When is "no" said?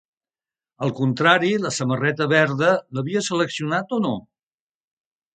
4.07-4.15